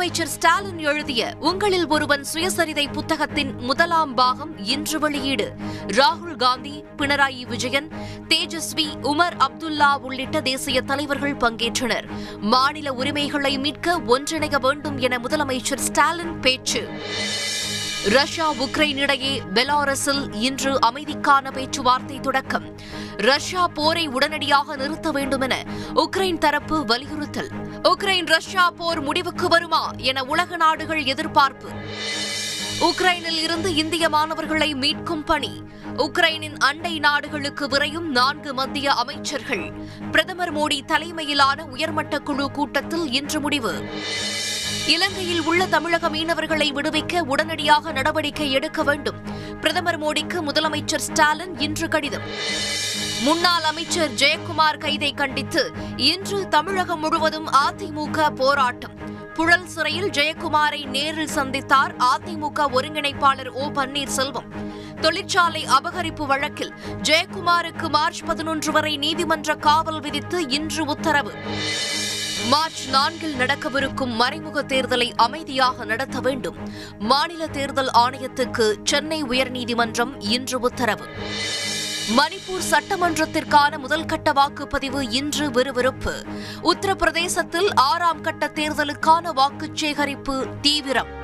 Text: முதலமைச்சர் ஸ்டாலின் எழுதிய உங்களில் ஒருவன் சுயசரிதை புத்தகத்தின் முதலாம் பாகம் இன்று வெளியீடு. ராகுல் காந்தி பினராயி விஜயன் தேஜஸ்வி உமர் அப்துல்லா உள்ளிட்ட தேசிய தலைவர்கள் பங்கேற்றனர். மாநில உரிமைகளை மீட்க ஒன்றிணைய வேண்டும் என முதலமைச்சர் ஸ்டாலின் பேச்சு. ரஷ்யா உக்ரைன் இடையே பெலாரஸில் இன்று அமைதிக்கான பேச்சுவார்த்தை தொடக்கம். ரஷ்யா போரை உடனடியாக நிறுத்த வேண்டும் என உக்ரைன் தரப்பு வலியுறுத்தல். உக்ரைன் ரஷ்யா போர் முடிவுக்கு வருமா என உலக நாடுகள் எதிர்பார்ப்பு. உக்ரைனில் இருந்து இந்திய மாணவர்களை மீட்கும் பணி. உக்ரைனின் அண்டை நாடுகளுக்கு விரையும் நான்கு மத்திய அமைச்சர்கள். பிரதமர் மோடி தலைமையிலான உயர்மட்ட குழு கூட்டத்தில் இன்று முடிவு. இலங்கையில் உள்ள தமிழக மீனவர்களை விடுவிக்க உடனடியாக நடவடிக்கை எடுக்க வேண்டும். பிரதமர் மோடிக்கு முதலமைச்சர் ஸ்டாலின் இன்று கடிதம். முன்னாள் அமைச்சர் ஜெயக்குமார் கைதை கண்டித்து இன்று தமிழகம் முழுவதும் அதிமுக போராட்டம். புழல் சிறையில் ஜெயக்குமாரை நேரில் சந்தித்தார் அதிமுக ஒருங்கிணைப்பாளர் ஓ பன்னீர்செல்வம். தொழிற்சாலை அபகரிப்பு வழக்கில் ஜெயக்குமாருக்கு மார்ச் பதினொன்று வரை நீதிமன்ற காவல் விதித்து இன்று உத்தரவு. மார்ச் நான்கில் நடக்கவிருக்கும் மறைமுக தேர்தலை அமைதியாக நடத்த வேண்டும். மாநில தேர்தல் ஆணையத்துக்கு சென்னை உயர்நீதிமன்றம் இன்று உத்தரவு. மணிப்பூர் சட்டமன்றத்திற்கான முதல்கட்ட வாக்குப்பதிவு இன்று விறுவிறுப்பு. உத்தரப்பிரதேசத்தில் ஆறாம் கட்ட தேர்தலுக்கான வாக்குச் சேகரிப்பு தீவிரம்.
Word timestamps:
முதலமைச்சர் 0.00 0.24
ஸ்டாலின் 0.24 0.78
எழுதிய 0.78 1.34
உங்களில் 1.40 1.86
ஒருவன் 1.86 2.24
சுயசரிதை 2.34 2.92
புத்தகத்தின் 2.92 3.54
முதலாம் 3.54 4.14
பாகம் 4.14 4.64
இன்று 4.64 4.98
வெளியீடு. 4.98 5.52
ராகுல் 5.86 6.36
காந்தி 6.36 6.84
பினராயி 6.96 7.46
விஜயன் 7.46 7.88
தேஜஸ்வி 8.28 8.86
உமர் 9.02 9.32
அப்துல்லா 9.38 9.98
உள்ளிட்ட 9.98 10.40
தேசிய 10.40 10.80
தலைவர்கள் 10.80 11.36
பங்கேற்றனர். 11.36 12.04
மாநில 12.40 12.92
உரிமைகளை 12.92 13.58
மீட்க 13.58 13.98
ஒன்றிணைய 13.98 14.60
வேண்டும் 14.60 14.98
என 14.98 15.18
முதலமைச்சர் 15.18 15.78
ஸ்டாலின் 15.78 16.40
பேச்சு. 16.40 16.88
ரஷ்யா 18.08 18.52
உக்ரைன் 18.52 18.96
இடையே 18.96 19.42
பெலாரஸில் 19.54 20.34
இன்று 20.34 20.78
அமைதிக்கான 20.78 21.52
பேச்சுவார்த்தை 21.52 22.20
தொடக்கம். 22.20 22.78
ரஷ்யா 23.16 23.68
போரை 23.68 24.06
உடனடியாக 24.06 24.76
நிறுத்த 24.76 25.10
வேண்டும் 25.10 25.40
என 25.40 25.64
உக்ரைன் 25.94 26.38
தரப்பு 26.38 26.84
வலியுறுத்தல். 26.84 27.48
உக்ரைன் 27.82 28.26
ரஷ்யா 28.26 28.70
போர் 28.70 29.00
முடிவுக்கு 29.00 29.48
வருமா 29.48 29.90
என 29.96 30.24
உலக 30.24 30.56
நாடுகள் 30.56 31.04
எதிர்பார்ப்பு. 31.04 31.68
உக்ரைனில் 32.80 33.42
இருந்து 33.42 33.74
இந்திய 33.74 34.08
மாணவர்களை 34.08 34.74
மீட்கும் 34.74 35.24
பணி. 35.24 35.62
உக்ரைனின் 35.96 36.56
அண்டை 36.58 36.98
நாடுகளுக்கு 36.98 37.66
விரையும் 37.66 38.10
நான்கு 38.10 38.54
மத்திய 38.54 38.92
அமைச்சர்கள். 38.92 39.72
பிரதமர் 40.10 40.56
மோடி 40.56 40.84
தலைமையிலான 40.84 41.64
உயர்மட்ட 41.64 42.18
குழு 42.18 42.50
கூட்டத்தில் 42.50 43.12
இன்று 43.12 43.40
முடிவு. 43.40 43.82
இலங்கையில் 44.86 45.42
உள்ள 45.42 45.66
தமிழக 45.66 46.08
மீனவர்களை 46.08 46.72
விடுவிக்க 46.72 47.20
உடனடியாக 47.20 47.92
நடவடிக்கை 47.92 48.52
எடுக்க 48.52 48.82
வேண்டும். 48.82 49.16
பிரதமர் 49.60 50.00
மோடிக்கு 50.00 50.42
முதலமைச்சர் 50.42 50.98
ஸ்டாலின் 50.98 51.58
இன்று 51.58 51.88
கடிதம். 51.88 52.22
முன்னாள் 53.22 53.62
அமைச்சர் 53.62 54.10
ஜெயக்குமார் 54.10 54.78
கைதை 54.78 55.14
கண்டித்து 55.14 55.72
இன்று 55.96 56.48
தமிழகம் 56.48 57.00
முழுவதும் 57.00 57.48
அதிமுக 57.48 58.30
போராட்டம். 58.30 58.98
புழல் 59.34 59.66
சிறையில் 59.66 60.10
ஜெயக்குமாரை 60.10 60.84
நேரில் 60.84 61.34
சந்தித்தார் 61.34 61.94
அதிமுக 61.98 62.66
ஒருங்கிணைப்பாளர் 62.72 63.48
ஓ 63.48 63.66
பன்னீர்செல்வம். 63.66 64.48
தொழிற்சாலை 65.00 65.66
அபகரிப்பு 65.66 66.26
வழக்கில் 66.26 66.74
ஜெயக்குமாருக்கு 67.02 67.88
மார்ச் 67.88 68.24
பதினொன்று 68.24 68.72
வரை 68.72 68.96
நீதிமன்ற 68.96 69.54
காவல் 69.54 70.00
விதித்து 70.00 70.48
இன்று 70.48 70.84
உத்தரவு. 70.84 71.32
மார்ச் 72.48 72.88
நான்கில் 72.88 73.34
நடக்கவிருக்கும் 73.34 74.14
மறைமுக 74.14 74.62
தேர்தலை 74.62 75.12
அமைதியாக 75.16 75.84
நடத்த 75.84 76.20
வேண்டும். 76.20 76.56
மாநில 76.98 77.46
தேர்தல் 77.46 77.90
ஆணையத்துக்கு 77.98 78.74
சென்னை 78.84 79.22
உயர்நீதிமன்றம் 79.22 80.14
இன்று 80.18 80.60
உத்தரவு. 80.60 81.04
மணிப்பூர் 82.16 82.62
சட்டமன்றத்திற்கான 82.70 83.78
முதல்கட்ட 83.88 84.32
வாக்குப்பதிவு 84.32 85.12
இன்று 85.12 85.50
விறுவிறுப்பு. 85.50 86.24
உத்தரப்பிரதேசத்தில் 86.62 87.70
ஆறாம் 87.74 88.20
கட்ட 88.20 88.50
தேர்தலுக்கான 88.54 89.32
வாக்குச் 89.32 89.76
சேகரிப்பு 89.76 90.46
தீவிரம். 90.60 91.18